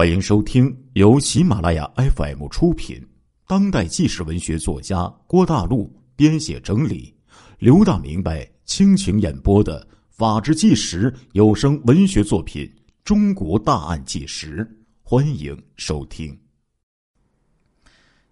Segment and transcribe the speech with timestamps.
[0.00, 3.06] 欢迎收听由喜马拉雅 FM 出品、
[3.46, 7.14] 当代纪实文学作家郭大陆编写整理、
[7.58, 12.64] 刘大明白倾情演播的《法治纪实》有声文学作品
[13.04, 14.64] 《中国大案纪实》，
[15.02, 16.34] 欢迎收听。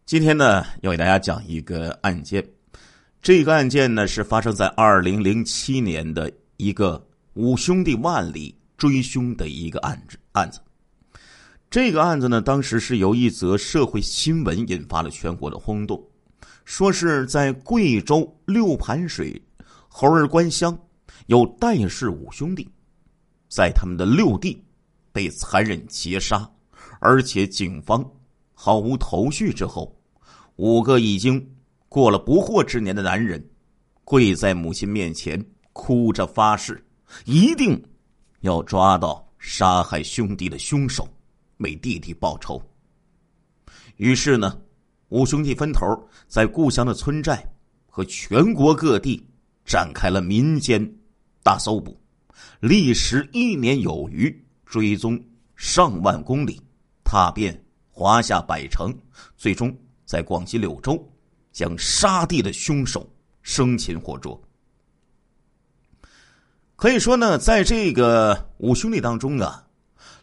[0.06, 2.42] 今天呢，要给大家讲一个案件。
[3.20, 10.58] 这个案件呢，是发生在二零零七年的一个五兄弟万里追凶的一个案子案子。
[11.70, 16.02] 这个案子呢，当时是由一则社会新闻引发了全国的轰动，
[16.64, 19.40] 说是在贵州六盘水
[19.86, 20.76] 猴儿关乡
[21.26, 22.66] 有戴氏五兄弟，
[23.50, 24.64] 在他们的六弟
[25.12, 26.50] 被残忍劫杀，
[27.00, 28.02] 而且警方
[28.54, 29.94] 毫无头绪之后，
[30.56, 31.46] 五个已经
[31.86, 33.46] 过了不惑之年的男人
[34.04, 35.38] 跪在母亲面前，
[35.74, 36.82] 哭着发誓，
[37.26, 37.78] 一定
[38.40, 41.06] 要抓到杀害兄弟的凶手。
[41.58, 42.60] 为弟弟报仇。
[43.96, 44.60] 于是呢，
[45.08, 45.86] 五兄弟分头
[46.26, 47.44] 在故乡的村寨
[47.86, 49.24] 和全国各地
[49.64, 50.84] 展开了民间
[51.42, 52.00] 大搜捕，
[52.60, 55.20] 历时一年有余，追踪
[55.56, 56.60] 上万公里，
[57.04, 58.96] 踏遍华夏百城，
[59.36, 61.06] 最终在广西柳州
[61.52, 63.08] 将杀弟的凶手
[63.42, 64.40] 生擒活捉。
[66.76, 69.67] 可以说呢，在这个五兄弟当中啊。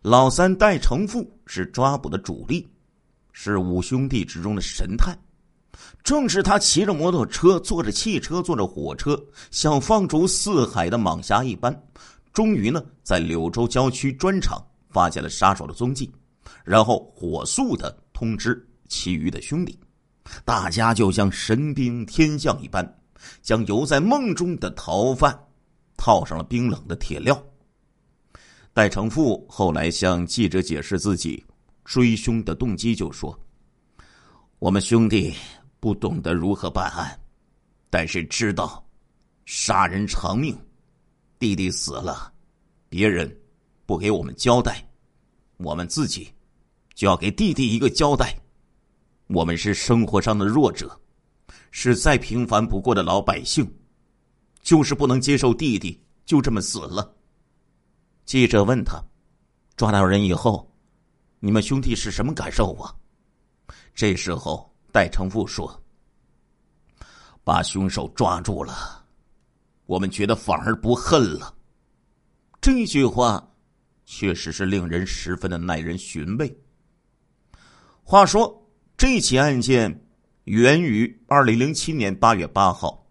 [0.08, 2.70] 老三戴成富是抓捕的主力，
[3.31, 5.17] 是五兄弟之中的神探。
[6.03, 11.76] 正是他骑着摩托车，坐着汽车，坐着火车，像放逐四海的蟒侠一般，
[12.31, 16.11] 终于呢，在柳州郊区砖厂发现了杀手的踪迹，
[16.64, 19.76] 然后火速的通知其余的兄弟。
[20.44, 22.88] 大家就像神兵天将一般，
[23.42, 25.36] 将游在梦中的逃犯
[25.98, 27.36] 套上了冰冷的铁镣。
[28.76, 31.42] 戴成富后来向记者解释自己
[31.86, 33.34] 追凶的动机，就说
[34.59, 35.34] ：“我们兄弟
[35.80, 37.17] 不懂得如何办案，
[37.90, 38.86] 但是知道
[39.45, 40.54] 杀人偿命，
[41.39, 42.33] 弟弟死了，
[42.89, 43.33] 别人
[43.86, 44.86] 不给我们交代，
[45.55, 46.28] 我们自己
[46.95, 48.38] 就要给弟弟一个交代。
[49.28, 50.99] 我们是生活上的弱者，
[51.72, 53.66] 是再平凡不过的老百姓，
[54.61, 57.16] 就是不能接受弟弟就这么死了。”
[58.25, 58.99] 记者问他
[59.77, 60.67] ：“抓到人以后，
[61.39, 62.91] 你们兄弟是什么感受啊？”
[63.93, 65.80] 这时候，戴成富说
[67.45, 69.05] ：“把凶手抓住了，
[69.86, 71.53] 我们觉得反而不恨了。”
[72.59, 73.47] 这句话
[74.05, 76.59] 确实是令人十分的耐人寻味。
[78.03, 80.07] 话说，这起案件
[80.45, 83.07] 源于二零零七年八月八号，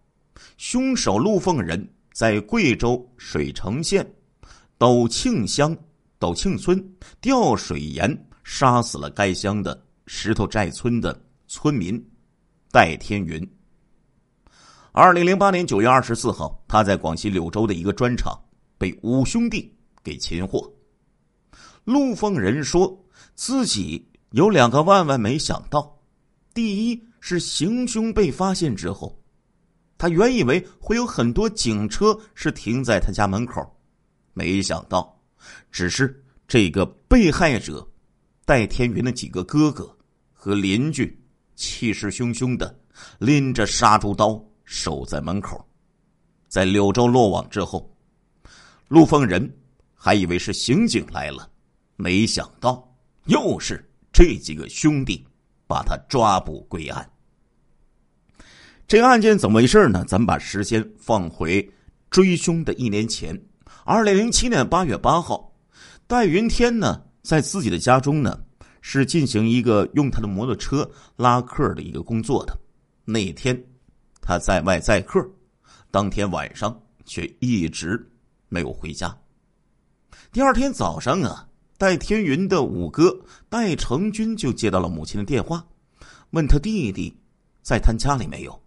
[0.57, 4.05] 凶手陆凤仁在贵州水城县。
[4.77, 5.75] 斗庆乡
[6.19, 6.83] 斗庆村
[7.21, 12.03] 吊水岩杀死了该乡的石头寨村的村民
[12.71, 13.41] 戴天云。
[14.91, 18.37] 二零零八年九月二十四号，他在广西柳州的一个砖厂
[18.77, 20.69] 被五兄弟给擒获。
[21.85, 25.99] 陆凤仁说自己有两个万万没想到：
[26.53, 29.17] 第一是行凶被发现之后，
[29.97, 33.74] 他原以为会有很多警车是停在他家门口。
[34.35, 35.19] 没想到，
[35.71, 37.87] 只是这个被害者
[38.45, 39.97] 戴天云的几个哥哥
[40.33, 41.17] 和邻居
[41.55, 42.77] 气势汹汹的
[43.17, 45.65] 拎着杀猪刀守在门口。
[46.49, 47.89] 在柳州落网之后，
[48.89, 49.51] 陆凤仁
[49.93, 51.49] 还以为是刑警来了，
[51.95, 52.93] 没想到
[53.25, 55.25] 又是这几个兄弟
[55.65, 57.09] 把他抓捕归案。
[58.85, 60.03] 这个案件怎么回事呢？
[60.05, 61.71] 咱们把时间放回
[62.09, 63.41] 追凶的一年前。
[63.87, 65.53] 二零零七年八月八号，
[66.07, 68.43] 戴云天呢在自己的家中呢
[68.81, 72.59] 是进行一个用他的摩托车拉客的一个工作的。
[73.03, 73.55] 那天
[74.19, 75.23] 他在外载客，
[75.91, 76.75] 当天晚上
[77.05, 78.03] 却一直
[78.49, 79.15] 没有回家。
[80.31, 81.47] 第二天早上啊，
[81.77, 83.15] 戴天云的五哥
[83.49, 85.63] 戴成军就接到了母亲的电话，
[86.31, 87.15] 问他弟弟
[87.61, 88.59] 在他家里没有。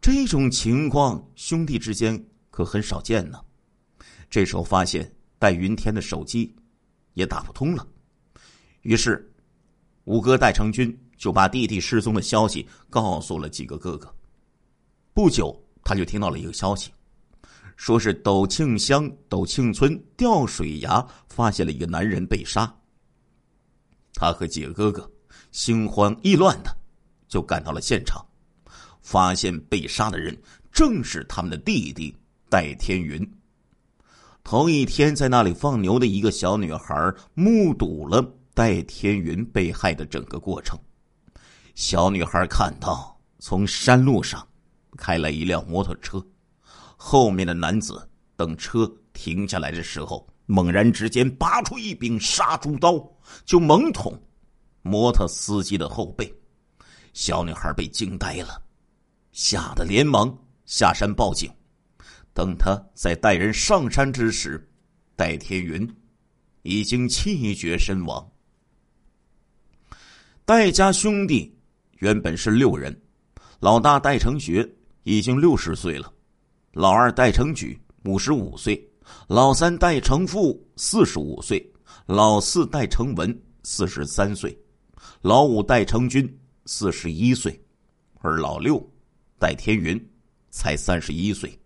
[0.00, 2.18] 这种情况兄弟之间
[2.50, 3.38] 可很少见呢。
[4.32, 6.56] 这时候发现戴云天的手机
[7.12, 7.86] 也打不通了，
[8.80, 9.30] 于是
[10.04, 14.10] 五哥戴成军就把弟弟失踪的消息告诉了几个哥哥。
[15.12, 16.90] 不久，他就听到了一个消息，
[17.76, 22.74] 说是斗庆乡斗庆村吊水崖发现了一个男人被杀。
[24.14, 25.06] 他和几个哥哥
[25.50, 26.74] 心慌意乱的
[27.28, 28.24] 就赶到了现场，
[29.02, 30.34] 发现被杀的人
[30.72, 32.16] 正是他们的弟弟
[32.48, 33.30] 戴天云。
[34.44, 38.22] 头一天在那里放牛的一个小女孩目睹了
[38.52, 40.78] 戴天云被害的整个过程。
[41.74, 44.46] 小女孩看到从山路上
[44.96, 46.22] 开来一辆摩托车，
[46.96, 48.06] 后面的男子
[48.36, 53.02] 等车停下来的时候，猛然之间拔出一柄杀猪刀，
[53.46, 54.20] 就猛捅
[54.82, 56.32] 摩托司机的后背。
[57.14, 58.60] 小女孩被惊呆了，
[59.32, 60.36] 吓得连忙
[60.66, 61.50] 下山报警。
[62.34, 64.68] 等他在带人上山之时，
[65.16, 65.88] 戴天云
[66.62, 68.26] 已经气绝身亡。
[70.44, 71.56] 戴家兄弟
[71.98, 72.98] 原本是六人，
[73.60, 74.68] 老大戴成学
[75.04, 76.12] 已经六十岁了，
[76.72, 78.90] 老二戴成举五十五岁，
[79.28, 81.64] 老三戴成富四十五岁，
[82.06, 84.58] 老四戴成文四十三岁，
[85.20, 86.26] 老五戴成军
[86.66, 87.62] 四十一岁，
[88.20, 88.84] 而老六
[89.38, 90.00] 戴天云
[90.50, 91.56] 才三十一岁。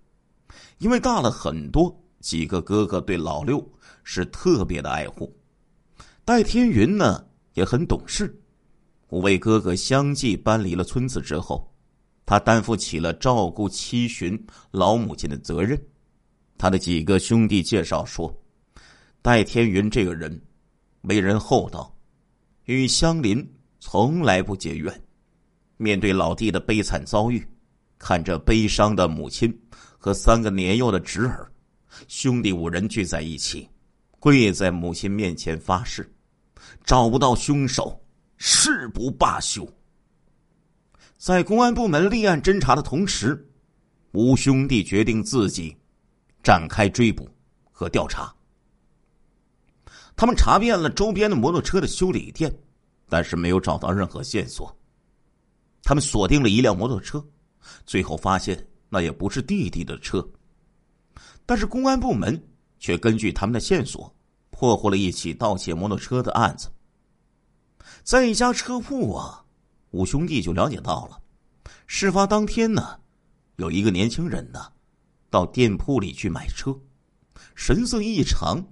[0.78, 3.66] 因为大了很多，几个哥哥对老六
[4.04, 5.34] 是特别的爱护。
[6.24, 7.24] 戴天云呢
[7.54, 8.38] 也很懂事，
[9.08, 11.72] 五位哥哥相继搬离了村子之后，
[12.26, 14.38] 他担负起了照顾七旬
[14.70, 15.80] 老母亲的责任。
[16.58, 18.34] 他的几个兄弟介绍说，
[19.22, 20.42] 戴天云这个人
[21.02, 21.96] 为人厚道，
[22.64, 23.46] 与乡邻
[23.78, 25.02] 从来不结怨。
[25.76, 27.46] 面对老弟的悲惨遭遇，
[27.98, 29.56] 看着悲伤的母亲。
[30.06, 31.50] 和三个年幼的侄儿，
[32.06, 33.68] 兄弟五人聚在一起，
[34.20, 36.08] 跪在母亲面前发誓：
[36.84, 38.00] 找不到凶手，
[38.36, 39.68] 誓不罢休。
[41.18, 43.44] 在公安部门立案侦查的同时，
[44.12, 45.76] 吴兄弟决定自己
[46.40, 47.28] 展开追捕
[47.72, 48.32] 和调查。
[50.14, 52.56] 他们查遍了周边的摩托车的修理店，
[53.08, 54.72] 但是没有找到任何线索。
[55.82, 57.20] 他们锁定了一辆摩托车，
[57.84, 58.64] 最后发现。
[58.88, 60.26] 那也不是弟弟的车，
[61.44, 62.40] 但是公安部门
[62.78, 64.14] 却根据他们的线索，
[64.50, 66.70] 破获了一起盗窃摩托车的案子。
[68.02, 69.44] 在一家车铺啊，
[69.90, 71.20] 五兄弟就了解到了，
[71.86, 73.00] 事发当天呢，
[73.56, 74.72] 有一个年轻人呢，
[75.30, 76.78] 到店铺里去买车，
[77.54, 78.64] 神色异常，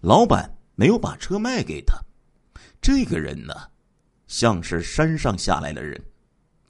[0.00, 1.96] 老板没有把车卖给他。
[2.80, 3.54] 这个人呢，
[4.28, 6.00] 像是山上下来的人，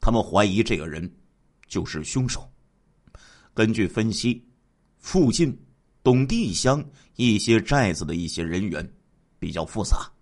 [0.01, 1.11] 他们怀疑这个人
[1.67, 2.51] 就是凶手。
[3.57, 4.45] 根据分析，
[4.99, 5.59] 附近
[6.03, 8.87] 董地乡一些寨子的一些人员
[9.39, 10.13] 比较复杂，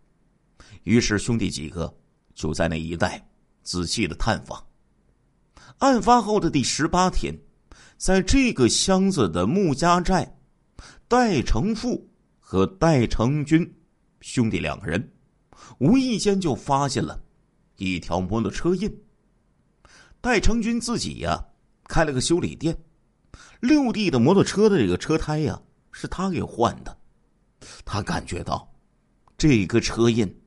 [0.84, 1.92] 于是兄弟几个
[2.32, 3.28] 就在那一带
[3.64, 4.64] 仔细的探访。
[5.78, 7.36] 案发后的第十八天，
[7.96, 10.32] 在这个乡子的穆家寨，
[11.08, 12.08] 戴成富
[12.38, 13.68] 和戴成军
[14.20, 15.12] 兄弟两个人
[15.80, 17.20] 无意间就发现了
[17.78, 18.88] 一条摩托车印。
[20.20, 21.44] 戴成军自己呀
[21.88, 22.78] 开了个修理店。
[23.60, 25.60] 六弟的摩托车的这个车胎呀，
[25.92, 26.96] 是他给换的。
[27.84, 28.70] 他感觉到，
[29.38, 30.42] 这个车印，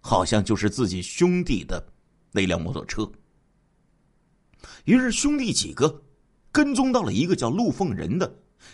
[0.00, 1.82] 好像就是自己兄弟的
[2.30, 3.10] 那辆摩托车。
[4.84, 6.02] 于是兄弟几个
[6.52, 8.30] 跟踪到了一个叫陆凤仁的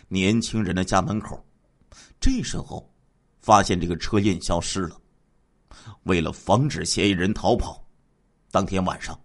[0.09, 1.45] 年轻人的家门口。
[2.19, 2.93] 这时候，
[3.41, 5.01] 发现这个车印消失了。
[6.05, 7.87] 为了防止嫌疑人逃跑，
[8.51, 9.19] 当天晚上，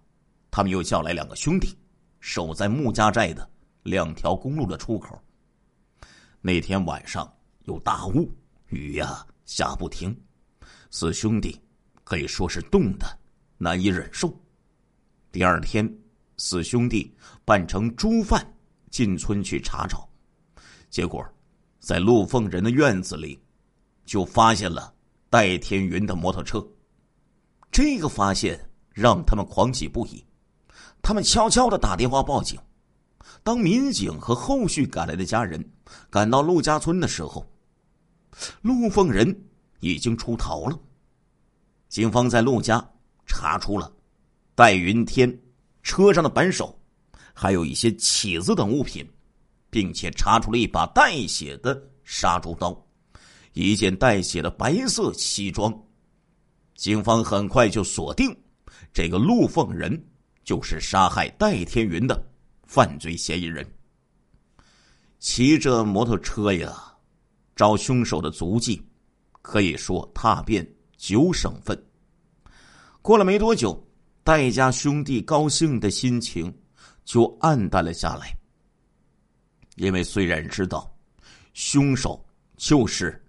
[0.51, 1.75] 他们又叫来两个兄弟，
[2.19, 3.49] 守在穆家寨的。
[3.89, 5.19] 两条公路的出口。
[6.41, 7.31] 那天晚上
[7.65, 8.31] 有大雾，
[8.67, 10.15] 雨呀下不停，
[10.91, 11.59] 四兄弟
[12.03, 13.05] 可以说是冻得
[13.57, 14.33] 难以忍受。
[15.31, 15.91] 第二天，
[16.37, 18.45] 四兄弟扮成猪贩
[18.89, 20.07] 进村去查找，
[20.89, 21.27] 结果
[21.79, 23.39] 在陆凤仁的院子里
[24.05, 24.93] 就发现了
[25.29, 26.65] 戴天云的摩托车。
[27.71, 28.59] 这个发现
[28.93, 30.23] 让他们狂喜不已，
[31.01, 32.59] 他们悄悄的打电话报警。
[33.43, 35.63] 当民警和后续赶来的家人
[36.09, 37.45] 赶到陆家村的时候，
[38.61, 39.35] 陆凤仁
[39.79, 40.79] 已经出逃了。
[41.87, 42.87] 警方在陆家
[43.25, 43.91] 查出了
[44.55, 45.35] 戴云天
[45.81, 46.77] 车上的扳手，
[47.33, 49.07] 还有一些起子等物品，
[49.69, 52.79] 并且查出了一把带血的杀猪刀，
[53.53, 55.73] 一件带血的白色西装。
[56.75, 58.33] 警方很快就锁定
[58.93, 60.01] 这个陆凤仁
[60.43, 62.28] 就是杀害戴天云的。
[62.69, 63.65] 犯罪嫌疑人
[65.17, 66.71] 骑着摩托车呀，
[67.55, 68.79] 找凶手的足迹，
[69.41, 71.75] 可以说踏遍九省份。
[73.01, 73.83] 过了没多久，
[74.23, 76.55] 戴家兄弟高兴的心情
[77.03, 78.31] 就暗淡了下来，
[79.75, 80.95] 因为虽然知道
[81.55, 82.23] 凶手
[82.55, 83.19] 就是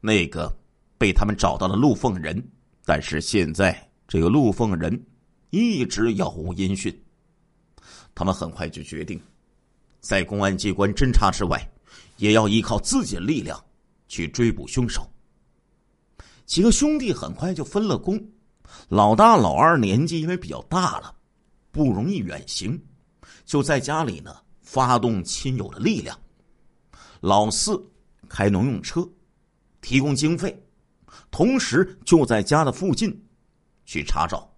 [0.00, 0.52] 那个
[0.98, 2.44] 被他们找到的陆凤仁，
[2.84, 5.00] 但是现在这个陆凤仁
[5.50, 6.92] 一直杳无音讯。
[8.20, 9.18] 他们很快就决定，
[9.98, 11.58] 在公安机关侦查之外，
[12.18, 13.58] 也要依靠自己的力量
[14.08, 15.10] 去追捕凶手。
[16.44, 18.22] 几个兄弟很快就分了工，
[18.90, 21.14] 老大、老二年纪因为比较大了，
[21.72, 22.78] 不容易远行，
[23.46, 26.14] 就在家里呢发动亲友的力量。
[27.22, 27.82] 老四
[28.28, 29.08] 开农用车，
[29.80, 30.62] 提供经费，
[31.30, 33.18] 同时就在家的附近
[33.86, 34.54] 去查找。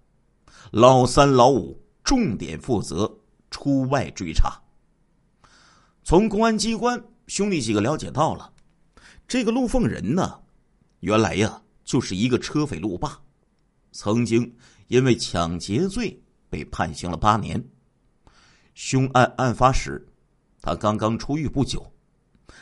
[0.72, 3.08] 老三、老五重点负责
[3.52, 4.60] 出外追查。
[6.02, 8.52] 从公安机关兄弟几个了解到了，
[9.28, 10.40] 这个陆凤仁呢，
[10.98, 13.20] 原来呀就是一个车匪路霸，
[13.92, 14.52] 曾经
[14.88, 17.62] 因为抢劫罪被判刑了八年。
[18.74, 20.04] 凶案案发时，
[20.60, 21.92] 他刚刚出狱不久，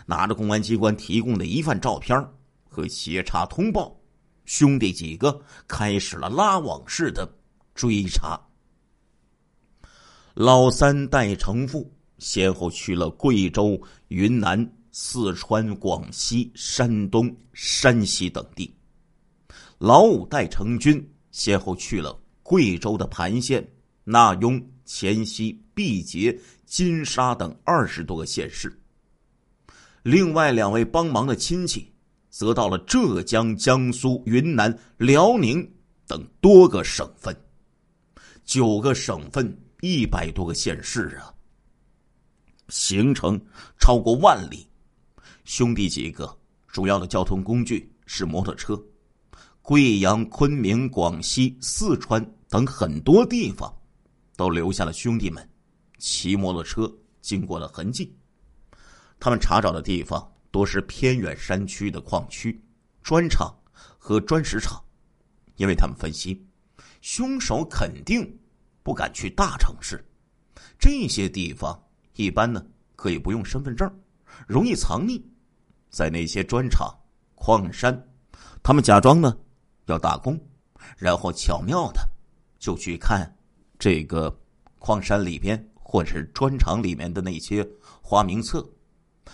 [0.06, 2.28] 拿着公安机关提供的疑犯照片
[2.68, 3.96] 和协查通报，
[4.44, 7.26] 兄弟几个开始了拉网式的
[7.74, 8.38] 追查。
[10.34, 11.90] 老三代成富。
[12.18, 18.70] 先后去了贵州、云南、四川、广西、山东、山西等地。
[19.78, 23.66] 老五代成军先后去了贵州的盘县、
[24.04, 28.70] 纳雍、黔西、毕节、金沙等二十多个县市。
[30.02, 31.90] 另外两位帮忙的亲戚，
[32.28, 35.66] 则到了浙江、江苏、云南、辽宁
[36.06, 37.34] 等多个省份，
[38.44, 41.34] 九个省份一百多个县市啊。
[42.68, 43.40] 行程
[43.78, 44.68] 超过万里，
[45.44, 48.80] 兄弟几个主要的交通工具是摩托车。
[49.62, 53.72] 贵阳、昆明、广西、四川等很多地方，
[54.36, 55.48] 都留下了兄弟们
[55.98, 58.16] 骑摩托车经过的痕迹。
[59.18, 62.60] 他们查找的地方多是偏远山区的矿区、
[63.02, 63.54] 砖厂
[63.98, 64.82] 和砖石厂，
[65.56, 66.44] 因为他们分析，
[67.00, 68.38] 凶手肯定
[68.82, 70.04] 不敢去大城市，
[70.78, 71.80] 这些地方。
[72.16, 72.62] 一般呢，
[72.96, 73.90] 可以不用身份证，
[74.46, 75.22] 容易藏匿，
[75.88, 76.94] 在那些砖厂、
[77.34, 78.08] 矿山，
[78.62, 79.34] 他们假装呢
[79.86, 80.38] 要打工，
[80.98, 82.00] 然后巧妙的
[82.58, 83.34] 就去看
[83.78, 84.36] 这个
[84.78, 87.66] 矿山里边或者是砖厂里面的那些
[88.02, 88.68] 花名册。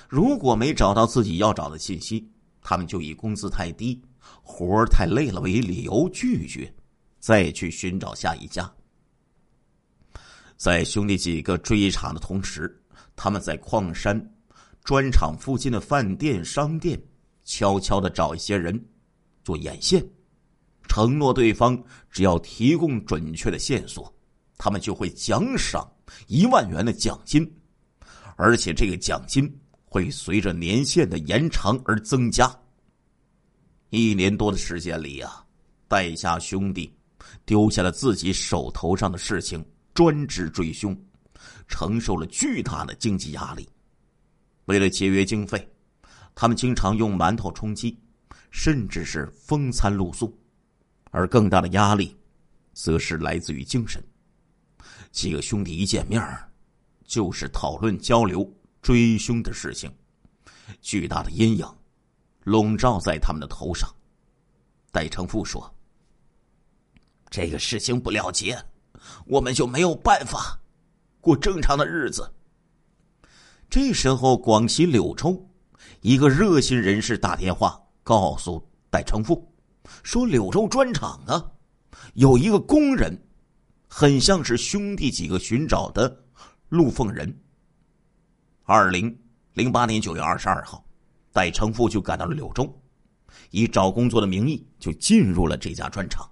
[0.09, 4.01] 如果没找到自己要找的信息，他们就以工资太低、
[4.43, 6.73] 活儿太累了为理由拒绝，
[7.19, 8.71] 再去寻找下一家。
[10.57, 12.83] 在兄弟几个追查的同时，
[13.15, 14.19] 他们在矿山、
[14.83, 17.01] 砖厂附近的饭店、商店，
[17.45, 18.83] 悄悄的找一些人
[19.45, 20.03] 做眼线，
[20.89, 24.13] 承诺对方只要提供准确的线索，
[24.57, 25.87] 他们就会奖赏
[26.27, 27.47] 一万元的奖金，
[28.37, 32.51] 而且这个奖金会随着年限的延长而增加。
[33.91, 35.45] 一年多的时间里啊，
[35.87, 36.93] 戴家兄弟
[37.45, 39.65] 丢下了自己手头上的事情。
[39.97, 40.95] 专职追凶，
[41.67, 43.67] 承受了巨大的经济压力。
[44.67, 45.67] 为了节约经费，
[46.35, 47.99] 他们经常用馒头充饥，
[48.51, 50.39] 甚至是风餐露宿。
[51.13, 52.15] 而更大的压力，
[52.75, 54.05] 则是来自于精神。
[55.13, 56.23] 几个兄弟一见面
[57.07, 58.47] 就是讨论交流
[58.83, 59.91] 追凶的事情，
[60.83, 61.67] 巨大的阴影
[62.45, 63.89] 笼罩在他们的头上。
[64.93, 65.75] 戴成富说
[67.31, 68.63] ：“这个事情不了结。”
[69.27, 70.61] 我们就没有办法
[71.21, 72.33] 过正常的日子。
[73.69, 75.51] 这时候，广西柳州
[76.01, 79.53] 一个热心人士打电话告诉戴成富，
[80.05, 81.51] 说柳州砖厂啊，
[82.15, 83.21] 有一个工人，
[83.89, 86.25] 很像是兄弟几个寻找的
[86.69, 87.37] 陆凤人。
[88.63, 89.19] 二零
[89.55, 90.85] 零八年九月二十二号，
[91.33, 92.73] 戴成富就赶到了柳州，
[93.51, 96.25] 以找工作的名义就进入了这家砖厂。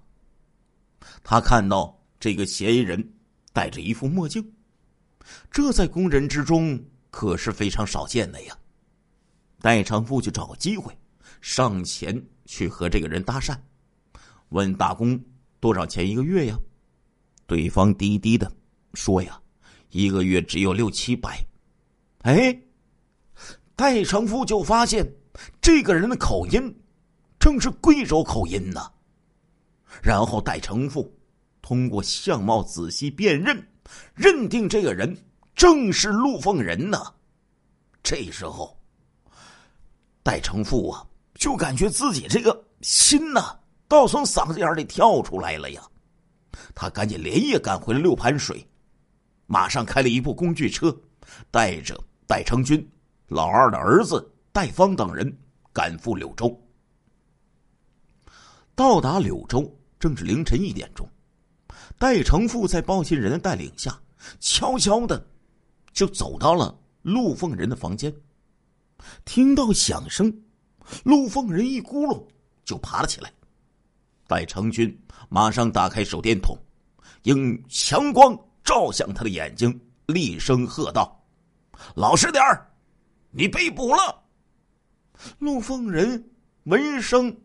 [1.21, 1.93] 他看到。
[2.19, 3.13] 这个嫌疑人
[3.53, 4.53] 戴着一副墨镜，
[5.51, 8.57] 这在工人之中可是非常少见的呀。
[9.61, 10.95] 戴长富就找机会
[11.41, 13.57] 上前去和这个人搭讪，
[14.49, 15.19] 问打工
[15.59, 16.57] 多少钱一个月呀？
[17.47, 18.51] 对方低低的
[18.93, 19.39] 说：“呀，
[19.89, 21.45] 一个月只有六七百。”
[22.23, 22.59] 哎，
[23.75, 25.07] 戴长富就发现
[25.61, 26.75] 这个人的口音
[27.39, 28.81] 正是贵州口音呢。
[30.01, 31.15] 然后戴成富。
[31.67, 33.67] 通过相貌仔细辨认，
[34.13, 35.17] 认定这个人
[35.55, 37.11] 正是陆凤仁呢。
[38.03, 38.79] 这时候，
[40.21, 41.03] 戴成富啊，
[41.33, 43.57] 就感觉自己这个心呐，
[43.87, 45.81] 都从嗓子眼里跳出来了呀。
[46.75, 48.63] 他赶紧连夜赶回了六盘水，
[49.47, 50.95] 马上开了一部工具车，
[51.49, 52.87] 带着戴成军、
[53.25, 55.35] 老二的儿子戴方等人
[55.73, 56.55] 赶赴柳州。
[58.75, 61.09] 到达柳州，正是凌晨一点钟。
[62.05, 63.99] 戴成富在报信人的带领下，
[64.39, 65.25] 悄悄的
[65.91, 68.13] 就走到了陆凤人的房间。
[69.25, 70.31] 听到响声，
[71.03, 72.23] 陆凤人一咕噜
[72.63, 73.33] 就爬了起来，
[74.27, 74.95] 戴成军
[75.29, 76.55] 马上打开手电筒，
[77.23, 81.19] 用强光照向他的眼睛，厉声喝道
[81.95, 82.71] ：“老实点儿，
[83.31, 84.23] 你被捕了！”
[85.39, 86.23] 陆凤人
[86.65, 87.35] 闻声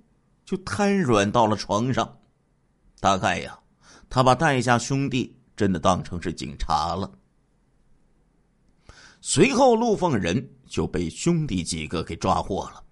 [0.45, 2.19] 就瘫软到了床上。
[3.01, 3.59] 大概呀，
[4.11, 7.11] 他把戴家兄弟真的当成是警察了。
[9.21, 12.83] 随后，陆凤仁就被兄弟几个给抓获了。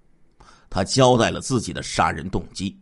[0.70, 2.78] 他交代了自己的杀人动机。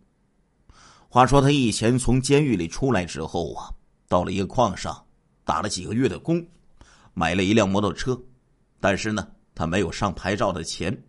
[1.09, 3.73] 话说，他以前从监狱里出来之后啊，
[4.09, 5.02] 到了一个矿上
[5.45, 6.45] 打了几个月的工，
[7.14, 8.21] 买了一辆摩托车，
[8.81, 11.05] 但是呢，他没有上牌照的钱。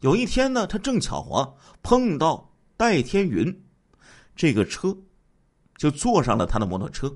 [0.00, 1.50] 有一天呢，他正巧啊
[1.82, 3.64] 碰到戴天云，
[4.36, 4.96] 这个车
[5.78, 7.10] 就坐上了他的摩托车。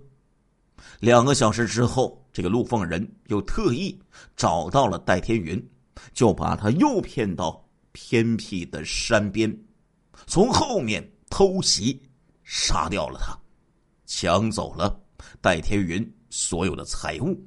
[1.00, 4.00] 两个小时之后，这个陆凤人又特意
[4.34, 5.62] 找到了戴天云，
[6.14, 9.54] 就把他诱骗到偏僻的山边，
[10.26, 12.00] 从后面偷袭，
[12.42, 13.38] 杀掉了他，
[14.06, 14.98] 抢走了
[15.42, 17.38] 戴天云所有的财物。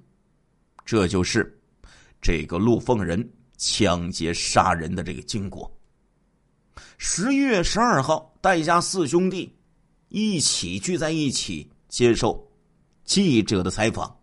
[0.86, 1.60] 这就是
[2.22, 3.28] 这个陆凤人。
[3.58, 5.74] 抢劫杀人的这个经过。
[6.98, 9.55] 十一月十二号，戴家四兄弟
[10.16, 12.50] 一起聚在一起接受
[13.04, 14.18] 记者的采访。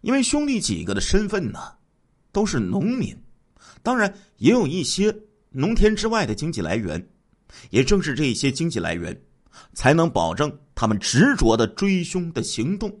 [0.00, 1.60] 因为兄弟几个的身份呢，
[2.32, 3.16] 都是农民，
[3.84, 5.16] 当然也有一些
[5.50, 7.08] 农田之外的经济来源。
[7.70, 9.16] 也正是这些经济来源，
[9.74, 12.92] 才能保证他们执着的追凶的行动。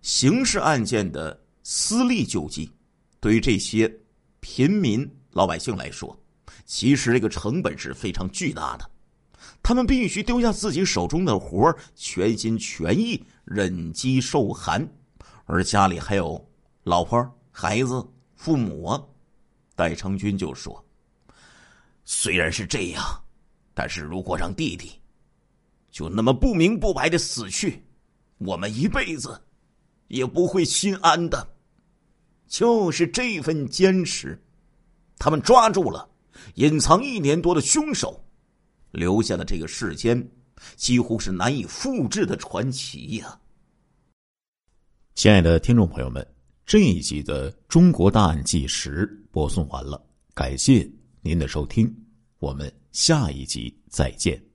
[0.00, 2.72] 刑事案件的私利救济。
[3.20, 3.94] 对于这些
[4.40, 6.18] 平民老百姓来说，
[6.64, 8.90] 其实这个成本是非常巨大的。
[9.62, 14.86] 他们必须丢下自己手中的活全心全意忍饥受寒，
[15.44, 16.44] 而家里还有
[16.82, 19.02] 老婆、孩子、父母啊。
[19.76, 20.84] 戴成军就说
[22.04, 23.02] ：“虽然是这样，
[23.72, 24.92] 但是如果让弟弟
[25.90, 27.82] 就那么不明不白的死去，
[28.38, 29.40] 我们一辈子
[30.08, 31.48] 也不会心安的。”
[32.46, 34.36] 就是这份坚持，
[35.18, 36.10] 他们抓住了
[36.54, 38.22] 隐藏一年多的凶手，
[38.90, 40.30] 留下的这个世间
[40.76, 43.40] 几乎是难以复制的传奇呀！
[45.14, 46.26] 亲爱的听众朋友们，
[46.64, 50.02] 这一集的《中国大案纪实》播送完了，
[50.34, 51.94] 感谢您的收听，
[52.38, 54.49] 我们下一集再见。